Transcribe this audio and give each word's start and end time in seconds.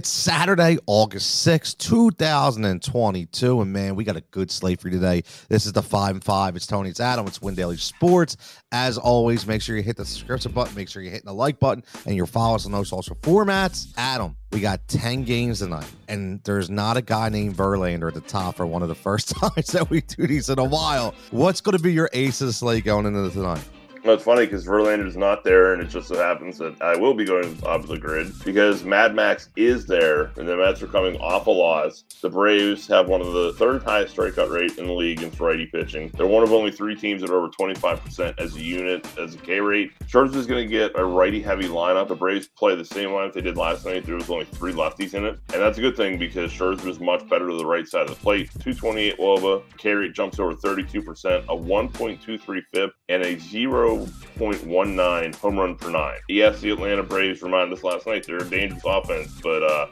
It's 0.00 0.08
Saturday, 0.08 0.78
August 0.86 1.46
6th, 1.46 1.76
2022. 1.76 3.60
And 3.60 3.70
man, 3.70 3.94
we 3.94 4.02
got 4.02 4.16
a 4.16 4.22
good 4.22 4.50
slate 4.50 4.80
for 4.80 4.88
you 4.88 4.94
today. 4.94 5.22
This 5.50 5.66
is 5.66 5.74
the 5.74 5.82
5 5.82 6.14
and 6.14 6.24
5. 6.24 6.56
It's 6.56 6.66
Tony, 6.66 6.88
it's 6.88 7.00
Adam, 7.00 7.26
it's 7.26 7.42
Win 7.42 7.54
Daily 7.54 7.76
Sports. 7.76 8.38
As 8.72 8.96
always, 8.96 9.46
make 9.46 9.60
sure 9.60 9.76
you 9.76 9.82
hit 9.82 9.98
the 9.98 10.06
subscription 10.06 10.52
button, 10.52 10.74
make 10.74 10.88
sure 10.88 11.02
you're 11.02 11.12
hitting 11.12 11.26
the 11.26 11.34
like 11.34 11.60
button, 11.60 11.84
and 12.06 12.16
you're 12.16 12.24
following 12.24 12.54
us 12.54 12.64
on 12.64 12.72
those 12.72 12.88
social 12.88 13.14
formats. 13.16 13.92
Adam, 13.98 14.34
we 14.52 14.60
got 14.60 14.88
10 14.88 15.24
games 15.24 15.58
tonight, 15.58 15.92
and 16.08 16.42
there's 16.44 16.70
not 16.70 16.96
a 16.96 17.02
guy 17.02 17.28
named 17.28 17.54
Verlander 17.54 18.08
at 18.08 18.14
the 18.14 18.22
top 18.22 18.56
for 18.56 18.64
one 18.64 18.80
of 18.80 18.88
the 18.88 18.94
first 18.94 19.28
times 19.36 19.66
that 19.66 19.90
we 19.90 20.00
do 20.00 20.26
these 20.26 20.48
in 20.48 20.58
a 20.58 20.64
while. 20.64 21.14
What's 21.30 21.60
going 21.60 21.76
to 21.76 21.82
be 21.82 21.92
your 21.92 22.08
ace 22.14 22.40
of 22.40 22.46
the 22.46 22.54
slate 22.54 22.86
going 22.86 23.04
into 23.04 23.28
tonight? 23.28 23.68
Well, 24.02 24.14
it's 24.14 24.24
funny 24.24 24.46
because 24.46 24.64
Verlander's 24.64 25.18
not 25.18 25.44
there, 25.44 25.74
and 25.74 25.82
it 25.82 25.88
just 25.88 26.08
so 26.08 26.16
happens 26.16 26.56
that 26.56 26.80
I 26.80 26.96
will 26.96 27.12
be 27.12 27.26
going 27.26 27.62
off 27.64 27.86
the 27.86 27.98
grid 27.98 28.32
because 28.46 28.82
Mad 28.82 29.14
Max 29.14 29.50
is 29.56 29.84
there, 29.84 30.30
and 30.38 30.48
the 30.48 30.56
Mets 30.56 30.80
are 30.80 30.86
coming 30.86 31.20
off 31.20 31.46
a 31.46 31.50
loss. 31.50 32.04
The 32.22 32.30
Braves 32.30 32.86
have 32.86 33.08
one 33.10 33.20
of 33.20 33.34
the 33.34 33.52
third 33.58 33.82
highest 33.82 34.16
strikeout 34.16 34.50
rate 34.50 34.78
in 34.78 34.86
the 34.86 34.92
league 34.94 35.22
in 35.22 35.30
righty 35.38 35.66
pitching. 35.66 36.10
They're 36.16 36.26
one 36.26 36.42
of 36.42 36.50
only 36.50 36.70
three 36.70 36.94
teams 36.94 37.20
that 37.20 37.28
are 37.28 37.36
over 37.36 37.48
25% 37.48 38.38
as 38.38 38.56
a 38.56 38.60
unit, 38.60 39.06
as 39.18 39.34
a 39.34 39.38
K 39.38 39.60
rate. 39.60 39.92
Scherzer 40.06 40.36
is 40.36 40.46
going 40.46 40.66
to 40.66 40.70
get 40.70 40.98
a 40.98 41.04
righty 41.04 41.42
heavy 41.42 41.68
lineup. 41.68 42.08
The 42.08 42.14
Braves 42.14 42.48
play 42.48 42.74
the 42.76 42.84
same 42.86 43.10
lineup 43.10 43.34
they 43.34 43.42
did 43.42 43.58
last 43.58 43.84
night. 43.84 44.06
There 44.06 44.14
was 44.14 44.30
only 44.30 44.46
three 44.46 44.72
lefties 44.72 45.12
in 45.12 45.26
it, 45.26 45.38
and 45.52 45.60
that's 45.60 45.76
a 45.76 45.82
good 45.82 45.96
thing 45.96 46.18
because 46.18 46.50
Scherzer 46.50 46.86
is 46.86 47.00
much 47.00 47.28
better 47.28 47.48
to 47.48 47.54
the 47.54 47.66
right 47.66 47.86
side 47.86 48.08
of 48.08 48.10
the 48.10 48.16
plate. 48.16 48.48
228 48.60 49.18
Woba, 49.18 49.62
K 49.76 49.92
rate 49.92 50.14
jumps 50.14 50.38
over 50.38 50.54
32%, 50.54 51.44
a 51.44 51.46
1.23 51.48 52.62
FIP, 52.72 52.92
and 53.10 53.22
a 53.22 53.38
0. 53.38 53.89
0.19 53.96 55.34
home 55.36 55.58
run 55.58 55.76
per 55.76 55.90
nine. 55.90 56.18
Yes, 56.28 56.60
the 56.60 56.70
Atlanta 56.70 57.02
Braves 57.02 57.42
reminded 57.42 57.76
us 57.76 57.84
last 57.84 58.06
night 58.06 58.26
they're 58.26 58.38
a 58.38 58.44
dangerous 58.44 58.82
offense, 58.84 59.40
but 59.42 59.62
uh, 59.62 59.86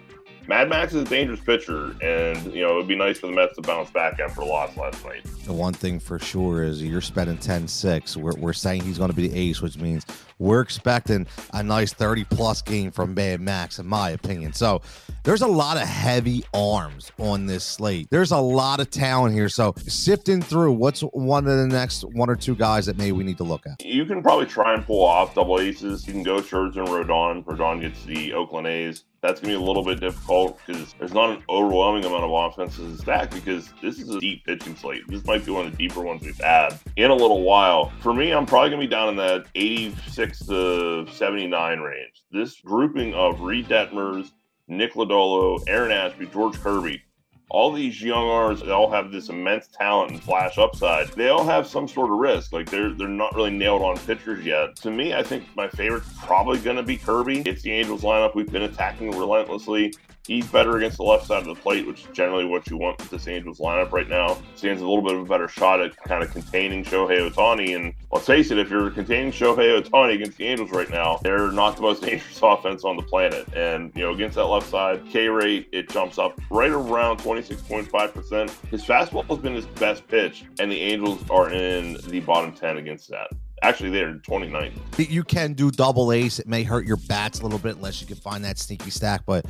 Mad 0.48 0.70
Max 0.70 0.94
is 0.94 1.02
a 1.02 1.04
dangerous 1.04 1.40
pitcher, 1.40 1.94
and 2.00 2.54
you 2.54 2.62
know 2.62 2.76
it'd 2.76 2.88
be 2.88 2.96
nice 2.96 3.18
for 3.18 3.26
the 3.26 3.34
Mets 3.34 3.54
to 3.56 3.60
bounce 3.60 3.90
back 3.90 4.18
after 4.18 4.40
a 4.40 4.46
loss 4.46 4.74
last 4.78 5.04
night. 5.04 5.22
The 5.44 5.52
one 5.52 5.74
thing 5.74 6.00
for 6.00 6.18
sure 6.18 6.62
is 6.62 6.82
you're 6.82 7.02
spending 7.02 7.36
10-6. 7.36 8.16
We're, 8.16 8.32
we're 8.32 8.54
saying 8.54 8.82
he's 8.82 8.96
going 8.96 9.10
to 9.10 9.16
be 9.16 9.28
the 9.28 9.38
ace, 9.38 9.60
which 9.60 9.76
means 9.76 10.06
we're 10.38 10.62
expecting 10.62 11.26
a 11.52 11.62
nice 11.62 11.92
30 11.92 12.24
plus 12.24 12.62
game 12.62 12.90
from 12.90 13.12
Mad 13.12 13.42
Max, 13.42 13.78
in 13.78 13.86
my 13.86 14.10
opinion. 14.10 14.54
So 14.54 14.80
there's 15.22 15.42
a 15.42 15.46
lot 15.46 15.76
of 15.76 15.86
heavy 15.86 16.42
arms 16.54 17.12
on 17.18 17.44
this 17.44 17.64
slate. 17.64 18.08
There's 18.10 18.32
a 18.32 18.38
lot 18.38 18.80
of 18.80 18.90
talent 18.90 19.34
here. 19.34 19.50
So 19.50 19.74
sifting 19.86 20.40
through, 20.40 20.72
what's 20.72 21.00
one 21.00 21.46
of 21.46 21.58
the 21.58 21.66
next 21.66 22.04
one 22.04 22.30
or 22.30 22.36
two 22.36 22.54
guys 22.54 22.86
that 22.86 22.96
maybe 22.96 23.12
we 23.12 23.24
need 23.24 23.36
to 23.38 23.44
look 23.44 23.66
at? 23.66 23.84
You 23.84 24.06
can 24.06 24.22
probably 24.22 24.46
try 24.46 24.72
and 24.72 24.84
pull 24.86 25.04
off 25.04 25.34
double 25.34 25.60
aces. 25.60 26.06
You 26.06 26.14
can 26.14 26.22
go 26.22 26.40
Scherzer 26.40 26.78
and 26.78 26.88
Rodon. 26.88 27.44
Rodon 27.44 27.82
gets 27.82 28.02
the 28.04 28.32
Oakland 28.32 28.66
A's 28.66 29.04
that's 29.20 29.40
going 29.40 29.52
to 29.52 29.58
be 29.58 29.62
a 29.62 29.66
little 29.66 29.84
bit 29.84 30.00
difficult 30.00 30.60
because 30.64 30.94
there's 30.98 31.12
not 31.12 31.30
an 31.30 31.42
overwhelming 31.48 32.04
amount 32.04 32.24
of 32.24 32.30
offenses 32.30 32.96
to 32.96 33.02
stack 33.02 33.30
because 33.30 33.72
this 33.82 33.98
is 33.98 34.14
a 34.14 34.20
deep 34.20 34.44
pitching 34.44 34.76
slate. 34.76 35.02
This 35.08 35.24
might 35.24 35.44
be 35.44 35.50
one 35.50 35.66
of 35.66 35.72
the 35.72 35.78
deeper 35.78 36.00
ones 36.00 36.22
we've 36.22 36.38
had 36.38 36.78
in 36.96 37.10
a 37.10 37.14
little 37.14 37.42
while. 37.42 37.92
For 38.00 38.14
me, 38.14 38.32
I'm 38.32 38.46
probably 38.46 38.70
going 38.70 38.80
to 38.82 38.86
be 38.86 38.90
down 38.90 39.08
in 39.08 39.16
that 39.16 39.46
86 39.54 40.46
to 40.46 41.06
79 41.10 41.80
range. 41.80 42.22
This 42.30 42.60
grouping 42.60 43.14
of 43.14 43.40
Reid 43.40 43.68
Detmers, 43.68 44.30
Nick 44.68 44.94
Lodolo, 44.94 45.62
Aaron 45.66 45.90
Ashby, 45.90 46.26
George 46.26 46.54
Kirby, 46.60 47.02
all 47.50 47.72
these 47.72 48.02
young 48.02 48.28
arms 48.28 48.60
they 48.60 48.70
all 48.70 48.90
have 48.90 49.10
this 49.10 49.28
immense 49.28 49.68
talent 49.68 50.10
and 50.10 50.22
flash 50.22 50.58
upside. 50.58 51.08
They 51.08 51.28
all 51.28 51.44
have 51.44 51.66
some 51.66 51.88
sort 51.88 52.10
of 52.10 52.18
risk. 52.18 52.52
Like 52.52 52.70
they're 52.70 52.92
they're 52.92 53.08
not 53.08 53.34
really 53.34 53.50
nailed 53.50 53.82
on 53.82 53.98
pitchers 53.98 54.44
yet. 54.44 54.76
To 54.76 54.90
me, 54.90 55.14
I 55.14 55.22
think 55.22 55.44
my 55.56 55.68
favorite's 55.68 56.08
probably 56.18 56.58
gonna 56.58 56.82
be 56.82 56.96
Kirby. 56.96 57.42
It's 57.46 57.62
the 57.62 57.72
Angels 57.72 58.02
lineup. 58.02 58.34
We've 58.34 58.50
been 58.50 58.62
attacking 58.62 59.10
relentlessly. 59.12 59.94
He's 60.28 60.46
better 60.46 60.76
against 60.76 60.98
the 60.98 61.04
left 61.04 61.26
side 61.26 61.38
of 61.38 61.46
the 61.46 61.54
plate, 61.54 61.86
which 61.86 62.00
is 62.00 62.06
generally 62.12 62.44
what 62.44 62.68
you 62.68 62.76
want 62.76 62.98
with 62.98 63.08
this 63.08 63.26
Angels 63.26 63.60
lineup 63.60 63.92
right 63.92 64.06
now. 64.06 64.36
Stands 64.56 64.82
a 64.82 64.86
little 64.86 65.02
bit 65.02 65.14
of 65.14 65.22
a 65.22 65.24
better 65.24 65.48
shot 65.48 65.80
at 65.80 65.96
kind 65.96 66.22
of 66.22 66.30
containing 66.30 66.84
Shohei 66.84 67.30
Ohtani. 67.30 67.74
And 67.74 67.94
let's 68.12 68.26
face 68.26 68.50
it, 68.50 68.58
if 68.58 68.68
you're 68.68 68.90
containing 68.90 69.32
Shohei 69.32 69.82
Ohtani 69.82 70.16
against 70.16 70.36
the 70.36 70.44
Angels 70.44 70.70
right 70.70 70.90
now, 70.90 71.18
they're 71.22 71.50
not 71.50 71.76
the 71.76 71.82
most 71.82 72.02
dangerous 72.06 72.40
offense 72.42 72.84
on 72.84 72.98
the 72.98 73.02
planet. 73.02 73.48
And, 73.56 73.90
you 73.94 74.02
know, 74.02 74.12
against 74.12 74.36
that 74.36 74.44
left 74.44 74.68
side, 74.68 75.02
K 75.08 75.30
rate, 75.30 75.66
it 75.72 75.88
jumps 75.88 76.18
up 76.18 76.38
right 76.50 76.70
around 76.70 77.20
26.5%. 77.20 78.50
His 78.68 78.84
fastball 78.84 79.24
has 79.28 79.38
been 79.38 79.54
his 79.54 79.64
best 79.64 80.06
pitch, 80.08 80.44
and 80.60 80.70
the 80.70 80.78
Angels 80.78 81.24
are 81.30 81.50
in 81.50 81.96
the 82.08 82.20
bottom 82.20 82.52
10 82.52 82.76
against 82.76 83.08
that. 83.08 83.28
Actually, 83.62 83.90
they're 83.90 84.14
29th. 84.14 84.72
You 84.98 85.24
can 85.24 85.54
do 85.54 85.70
double 85.70 86.12
ace. 86.12 86.38
It 86.38 86.46
may 86.46 86.62
hurt 86.62 86.86
your 86.86 86.98
bats 86.98 87.40
a 87.40 87.42
little 87.42 87.58
bit 87.58 87.76
unless 87.76 88.00
you 88.00 88.06
can 88.06 88.16
find 88.16 88.44
that 88.44 88.58
sneaky 88.58 88.90
stack, 88.90 89.22
but 89.26 89.46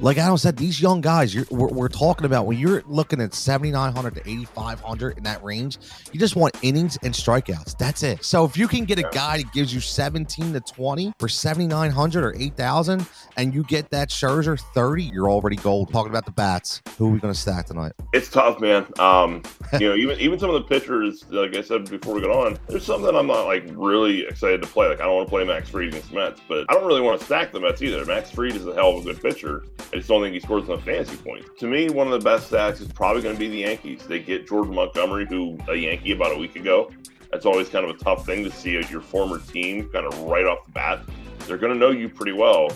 like 0.00 0.16
Adam 0.16 0.36
said, 0.36 0.56
these 0.56 0.80
young 0.80 1.00
guys 1.00 1.34
we're, 1.50 1.68
we're, 1.68 1.88
talking 1.88 2.26
about 2.26 2.46
when 2.46 2.58
you're 2.58 2.82
looking 2.86 3.20
at 3.20 3.34
7,900 3.34 4.14
to 4.16 4.30
8,500 4.30 5.18
in 5.18 5.24
that 5.24 5.42
range, 5.42 5.78
you 6.12 6.20
just 6.20 6.36
want 6.36 6.56
innings 6.62 6.98
and 7.02 7.12
strikeouts. 7.12 7.76
That's 7.78 8.02
it. 8.02 8.24
So 8.24 8.44
if 8.44 8.56
you 8.56 8.68
can 8.68 8.84
get 8.84 8.98
a 8.98 9.08
guy 9.10 9.38
that 9.38 9.52
gives 9.52 9.74
you 9.74 9.80
17 9.80 10.52
to 10.52 10.60
20 10.60 11.14
for 11.18 11.28
7,900 11.28 12.24
or 12.24 12.34
8,000 12.36 13.06
and 13.36 13.54
you 13.54 13.64
get 13.64 13.90
that 13.90 14.10
Scherzer 14.10 14.60
30, 14.74 15.04
you're 15.04 15.30
already 15.30 15.56
gold. 15.56 15.92
Talking 15.92 16.10
about 16.10 16.26
the 16.26 16.32
bats, 16.32 16.82
who 16.98 17.08
are 17.08 17.10
we 17.10 17.18
going 17.18 17.32
to 17.32 17.38
stack 17.38 17.66
tonight? 17.66 17.92
It's 18.12 18.28
tough, 18.28 18.60
man. 18.60 18.86
Um, 18.98 19.42
you 19.80 19.88
know, 19.88 19.94
even 19.94 20.18
even 20.20 20.38
some 20.38 20.50
of 20.50 20.54
the 20.54 20.68
pitchers, 20.68 21.24
like 21.30 21.56
I 21.56 21.62
said 21.62 21.90
before 21.90 22.14
we 22.14 22.20
got 22.20 22.30
on, 22.30 22.58
there's 22.68 22.84
something 22.84 23.14
I'm 23.14 23.26
not 23.26 23.46
like 23.46 23.64
really 23.70 24.26
excited 24.26 24.62
to 24.62 24.68
play. 24.68 24.88
Like 24.88 25.00
I 25.00 25.04
don't 25.04 25.16
want 25.16 25.28
to 25.28 25.30
play 25.30 25.44
Max 25.44 25.70
Fried 25.70 25.88
against 25.88 26.10
the 26.10 26.16
Mets, 26.16 26.40
but 26.48 26.66
I 26.68 26.74
don't 26.74 26.86
really 26.86 27.00
want 27.00 27.18
to 27.18 27.26
stack 27.26 27.52
the 27.52 27.60
Mets 27.60 27.82
either. 27.82 28.04
Max 28.04 28.30
Fried 28.30 28.54
is 28.54 28.66
a 28.66 28.74
hell 28.74 28.96
of 28.96 29.06
a 29.06 29.12
good 29.12 29.22
pitcher. 29.22 29.64
I 29.92 29.96
just 29.96 30.08
don't 30.08 30.22
think 30.22 30.34
he 30.34 30.40
scores 30.40 30.68
enough 30.68 30.84
fantasy 30.84 31.16
points. 31.16 31.48
To 31.60 31.66
me, 31.66 31.88
one 31.88 32.06
of 32.06 32.12
the 32.12 32.24
best 32.24 32.48
stacks 32.48 32.80
is 32.80 32.88
probably 32.88 33.22
going 33.22 33.34
to 33.34 33.38
be 33.38 33.48
the 33.48 33.58
Yankees. 33.58 34.02
They 34.06 34.18
get 34.18 34.46
Jordan 34.46 34.74
Montgomery, 34.74 35.26
who 35.26 35.58
a 35.66 35.74
Yankee 35.74 36.12
about 36.12 36.32
a 36.32 36.38
week 36.38 36.56
ago. 36.56 36.90
That's 37.32 37.46
always 37.46 37.68
kind 37.68 37.88
of 37.88 37.96
a 37.96 37.98
tough 37.98 38.26
thing 38.26 38.44
to 38.44 38.50
see 38.50 38.72
your 38.90 39.00
former 39.00 39.38
team 39.38 39.88
kind 39.90 40.06
of 40.06 40.18
right 40.22 40.44
off 40.44 40.66
the 40.66 40.72
bat. 40.72 41.00
They're 41.46 41.58
going 41.58 41.72
to 41.72 41.78
know 41.78 41.90
you 41.90 42.08
pretty 42.08 42.32
well. 42.32 42.70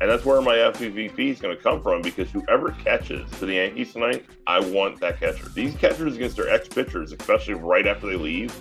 And 0.00 0.10
that's 0.10 0.24
where 0.24 0.40
my 0.40 0.56
FVP 0.56 1.18
is 1.18 1.40
going 1.40 1.56
to 1.56 1.62
come 1.62 1.80
from 1.80 2.02
because 2.02 2.28
whoever 2.30 2.72
catches 2.72 3.30
for 3.34 3.46
the 3.46 3.54
Yankees 3.54 3.92
tonight, 3.92 4.24
I 4.46 4.58
want 4.58 4.98
that 5.00 5.20
catcher. 5.20 5.48
These 5.50 5.76
catchers 5.76 6.16
against 6.16 6.36
their 6.36 6.48
ex 6.48 6.66
pitchers, 6.68 7.12
especially 7.12 7.54
right 7.54 7.86
after 7.86 8.08
they 8.08 8.16
leave, 8.16 8.52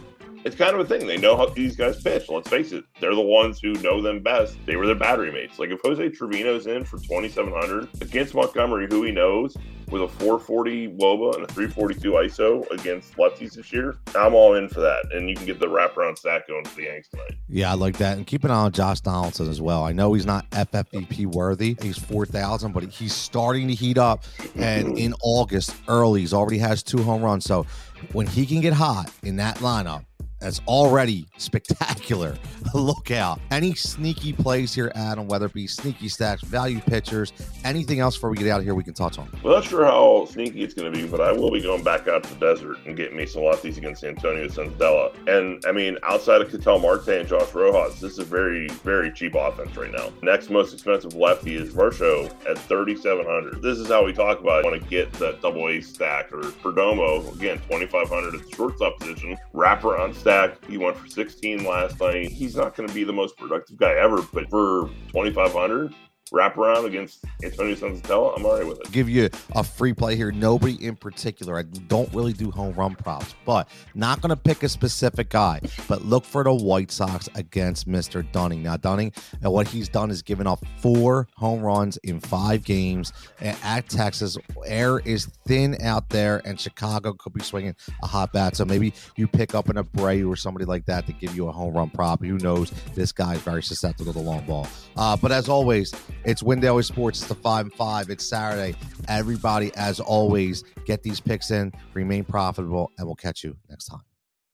it's 0.46 0.56
kind 0.56 0.74
of 0.74 0.80
a 0.80 0.86
thing. 0.86 1.08
They 1.08 1.18
know 1.18 1.38
how 1.38 1.48
these 1.48 1.76
guys 1.76 2.02
pitch. 2.02 2.30
Let's 2.30 2.50
face 2.50 2.72
it, 2.72 2.84
they're 3.00 3.16
the 3.16 3.22
ones 3.22 3.60
who 3.60 3.74
know 3.74 4.02
them 4.02 4.22
best. 4.22 4.58
They 4.66 4.76
were 4.76 4.86
their 4.86 4.96
battery 4.96 5.32
mates. 5.32 5.60
Like 5.60 5.70
if 5.70 5.80
Jose 5.84 6.10
Trevino's 6.10 6.68
in 6.68 6.84
for 6.84 6.98
2,700 6.98 7.90
against 8.02 8.36
Montgomery, 8.36 8.88
who 8.90 9.04
he 9.04 9.12
knows, 9.12 9.56
with 9.90 10.02
a 10.02 10.08
440 10.08 10.90
Woba 10.98 11.36
and 11.36 11.44
a 11.44 11.48
342 11.48 12.12
ISO 12.14 12.70
against 12.72 13.16
lefties 13.16 13.54
this 13.54 13.72
year, 13.72 13.98
I'm 14.16 14.34
all 14.34 14.56
in 14.56 14.68
for 14.68 14.82
that. 14.82 15.06
And 15.12 15.30
you 15.30 15.36
can 15.36 15.46
get 15.46 15.60
the 15.60 15.68
wraparound 15.68 16.18
stack 16.18 16.48
going 16.48 16.66
for 16.66 16.76
the 16.76 16.84
Yanks 16.84 17.10
tonight. 17.10 17.36
Yeah, 17.48 17.72
I 17.72 17.76
like 17.76 17.98
that. 17.98 18.18
And 18.18 18.26
keep 18.26 18.44
an 18.44 18.52
eye 18.52 18.56
on 18.56 18.72
Josh 18.72 19.02
Donaldson 19.02 19.50
as 19.50 19.62
well. 19.62 19.84
I 19.84 19.92
know 19.92 20.14
he's 20.14 20.26
not 20.26 20.50
FFVP 20.52 21.28
worthy. 21.28 21.78
He's 21.82 21.98
4,000, 21.98 22.72
but 22.72 22.84
he's 22.86 23.14
starting 23.14 23.68
to 23.68 23.76
heat 23.76 23.98
up. 23.98 24.24
And 24.56 24.98
in 24.98 25.14
August, 25.22 25.76
early, 25.88 26.22
he's 26.22 26.34
already 26.34 26.58
has 26.58 26.82
two 26.82 27.04
home 27.04 27.22
runs. 27.22 27.46
So 27.46 27.66
when 28.14 28.26
he 28.26 28.46
can 28.46 28.62
get 28.62 28.74
hot 28.74 29.12
in 29.22 29.36
that 29.38 29.58
lineup, 29.58 30.06
that's 30.44 30.60
already 30.68 31.26
spectacular. 31.38 32.36
Look 32.74 33.12
out. 33.12 33.40
Any 33.52 33.74
sneaky 33.74 34.34
plays 34.34 34.74
here, 34.74 34.92
Adam, 34.96 35.28
whether 35.28 35.46
it 35.46 35.54
be 35.54 35.68
sneaky 35.68 36.10
stacks, 36.10 36.44
value 36.44 36.82
pitchers, 36.82 37.32
anything 37.64 38.00
else 38.00 38.16
before 38.16 38.30
we 38.30 38.38
get 38.38 38.48
out 38.50 38.60
of 38.60 38.66
here 38.66 38.76
we 38.76 38.84
can 38.84 38.94
touch 38.94 39.18
on? 39.18 39.30
Well, 39.44 39.56
not 39.56 39.64
sure 39.64 39.86
how 39.86 40.26
sneaky 40.26 40.64
it's 40.64 40.74
going 40.74 40.92
to 40.92 41.00
be, 41.00 41.08
but 41.08 41.22
I 41.22 41.32
will 41.32 41.52
be 41.52 41.62
going 41.62 41.84
back 41.84 42.08
out 42.08 42.24
to 42.24 42.34
the 42.34 42.40
desert 42.40 42.78
and 42.86 42.96
getting 42.96 43.18
me 43.18 43.26
some 43.26 43.42
lefties 43.42 43.78
against 43.78 44.04
Antonio 44.04 44.48
Senzatela. 44.48 45.14
And 45.28 45.64
I 45.66 45.72
mean, 45.72 45.98
outside 46.04 46.42
of 46.42 46.52
Ketel 46.52 46.80
Marte 46.80 47.08
and 47.08 47.28
Josh 47.28 47.54
Rojas, 47.54 48.00
this 48.00 48.14
is 48.14 48.20
a 48.20 48.26
very, 48.26 48.68
very 48.68 49.12
cheap 49.12 49.36
offense 49.36 49.76
right 49.78 49.92
now. 49.92 50.12
Next 50.22 50.50
most 50.50 50.74
expensive 50.74 51.16
lefty 51.16 51.56
is 51.56 51.74
Varsho 51.74 52.26
at 52.50 52.58
3,700. 52.58 53.62
This 53.62 53.78
is 53.78 53.88
how 53.88 54.06
we 54.06 54.14
talk 54.14 54.40
about 54.40 54.64
want 54.66 54.82
to 54.82 54.90
get 54.90 55.12
that 55.14 55.42
double 55.42 55.70
A 55.70 55.82
stack 55.82 56.32
or 56.32 56.42
Perdomo, 56.42 57.34
again, 57.36 57.60
2,500 57.70 58.36
at 58.36 58.50
the 58.50 58.56
shortstop 58.56 59.00
position, 59.00 59.38
wraparound 59.54 60.16
stack 60.16 60.34
stack. 60.34 60.66
He 60.70 60.78
went 60.78 60.98
for 60.98 61.08
16 61.08 61.64
last 61.64 62.00
night. 62.00 62.32
He's 62.32 62.56
not 62.56 62.63
going 62.76 62.88
to 62.88 62.96
be 62.96 63.04
the 63.04 63.14
most 63.14 63.38
productive 63.38 63.78
guy 63.78 63.94
ever, 63.94 64.22
but 64.34 64.50
for 64.50 64.90
2,500, 65.12 65.94
wrap 66.34 66.58
around 66.58 66.86
against 66.86 67.24
Antonio 67.44 67.76
Senzatela, 67.76 68.36
I'm 68.36 68.46
all 68.46 68.58
right 68.58 68.68
with 68.68 68.82
it. 68.82 68.92
Give 68.92 69.08
you 69.08 69.30
a 69.56 69.64
free 69.64 69.94
play 69.94 70.16
here. 70.16 70.32
Nobody 70.32 70.84
in 70.84 70.96
particular. 70.96 71.58
I 71.58 71.62
don't 71.62 72.12
really 72.14 72.34
do 72.34 72.50
home 72.50 72.74
run 72.74 72.96
props, 72.96 73.36
but 73.46 73.70
not 73.94 74.20
going 74.20 74.32
to 74.32 74.36
pick 74.36 74.64
a 74.64 74.70
specific 74.70 75.30
guy. 75.30 75.62
But 75.88 76.04
look 76.04 76.26
for 76.26 76.44
the 76.44 76.54
White 76.54 76.92
Sox 76.92 77.30
against 77.36 77.88
Mr. 77.88 78.30
Dunning. 78.32 78.64
Now, 78.64 78.78
Dunning, 78.78 79.14
and 79.42 79.54
what 79.54 79.68
he's 79.68 79.88
done 79.88 80.10
is 80.10 80.24
given 80.24 80.48
up 80.48 80.66
four 80.80 81.28
home 81.36 81.62
runs 81.62 81.98
in 81.98 82.20
five 82.20 82.64
games 82.64 83.14
at 83.40 83.88
Texas. 83.88 84.36
Air 84.66 85.00
is 85.00 85.28
thin 85.46 85.78
out 85.82 86.10
there, 86.10 86.42
and 86.46 86.60
Chicago 86.60 87.14
could 87.14 87.34
be 87.34 87.44
swinging 87.44 87.76
a 88.02 88.08
hot 88.08 88.34
bat. 88.34 88.56
So 88.56 88.66
maybe 88.66 88.94
you 89.16 89.28
pick 89.28 89.54
up 89.54 89.70
an 89.70 89.76
Abreu 89.76 90.28
or 90.28 90.36
somebody 90.36 90.66
like 90.66 90.86
that 90.88 91.06
to 91.06 91.14
give 91.14 91.36
you 91.36 91.48
a 91.48 91.52
home 91.52 91.76
run 91.76 91.92
prop. 91.92 92.24
Who 92.24 92.40
knows? 92.40 92.72
This 92.96 93.12
guy 93.12 93.36
is 93.36 93.42
very 93.42 93.62
susceptible 93.62 94.12
to 94.12 94.18
the 94.18 94.26
long 94.26 94.44
ball. 94.48 94.68
Uh, 94.98 95.16
but 95.16 95.32
as 95.32 95.48
always, 95.48 95.94
It's 96.26 96.42
Win 96.42 96.62
Daily 96.62 96.84
Sports. 96.84 97.20
It's 97.20 97.28
the 97.28 97.36
five 97.36 97.66
and 97.66 97.74
five. 97.74 98.10
It's 98.10 98.24
Saturday. 98.24 98.76
Everybody, 99.10 99.72
as 99.76 100.00
always, 100.00 100.64
get 100.86 101.04
these 101.04 101.20
picks 101.20 101.52
in, 101.52 101.74
remain 101.94 102.24
profitable, 102.24 102.92
and 102.98 103.06
we'll 103.06 103.16
catch 103.16 103.44
you 103.44 103.58
next 103.70 103.86
time. 103.86 104.02